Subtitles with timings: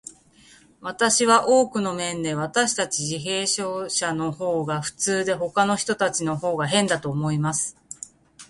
[0.81, 7.77] 私は、多くの面で、私たち自閉症者のほうが普通で、ほかの人たちのほうが変だと思います。